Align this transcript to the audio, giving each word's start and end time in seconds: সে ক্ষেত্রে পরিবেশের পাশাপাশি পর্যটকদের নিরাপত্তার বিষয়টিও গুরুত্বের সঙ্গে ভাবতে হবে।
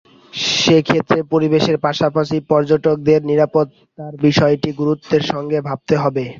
সে 0.55 0.77
ক্ষেত্রে 0.87 1.19
পরিবেশের 1.31 1.77
পাশাপাশি 1.85 2.37
পর্যটকদের 2.49 3.19
নিরাপত্তার 3.29 4.13
বিষয়টিও 4.25 4.77
গুরুত্বের 4.81 5.23
সঙ্গে 5.31 5.57
ভাবতে 5.67 5.95
হবে। 5.97 6.23